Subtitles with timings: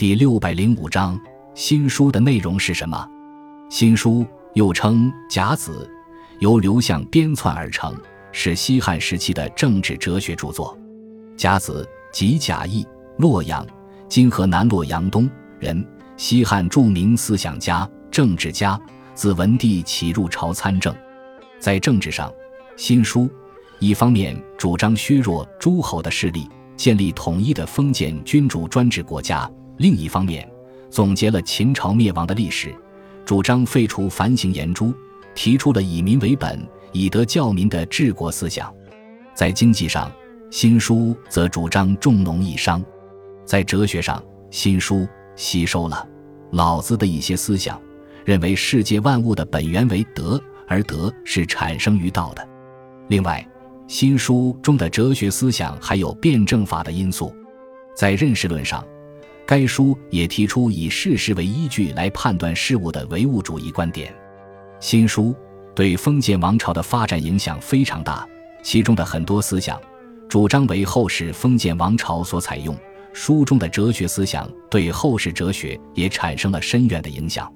[0.00, 1.20] 第六百零五章
[1.54, 3.06] 新书的内容是什么？
[3.68, 5.86] 新书又称《甲子》，
[6.38, 7.94] 由刘向编纂而成，
[8.32, 10.74] 是西汉时期的政治哲学著作。
[11.36, 12.82] 甲子即贾谊，
[13.18, 13.66] 洛阳
[14.08, 15.28] （今河南洛阳东）
[15.60, 15.86] 人，
[16.16, 18.80] 西汉著名思想家、政治家。
[19.14, 20.96] 自文帝起入朝参政，
[21.58, 22.32] 在政治上，
[22.74, 23.28] 新书
[23.78, 29.46] 一方面主张削弱诸侯的势力，建立统一的封建君主专制国家；
[29.80, 30.46] 另一方面，
[30.90, 32.70] 总结了秦朝灭亡的历史，
[33.24, 34.92] 主张废除繁刑严诛，
[35.34, 38.70] 提出了以民为本、以德教民的治国思想。
[39.34, 40.12] 在经济上，
[40.50, 42.78] 新书则主张重农抑商；
[43.46, 46.06] 在哲学上，新书吸收了
[46.52, 47.80] 老子的一些思想。
[48.26, 52.46] 认为世界万物的本源为德，而德是产生于道的。
[53.08, 53.42] 另外，
[53.88, 57.34] 新书中的哲学思想还有辩证法的因素。
[57.96, 58.84] 在认识论上，
[59.50, 64.14] 该书也提出以事实为依据来判断事物的唯物主义观点。
[64.78, 65.34] 新书
[65.74, 68.24] 对封建王朝的发展影响非常大，
[68.62, 69.76] 其中的很多思想
[70.28, 72.78] 主张为后世封建王朝所采用。
[73.12, 77.52] 书中的哲学思想对后世哲学也产生了深远的影响。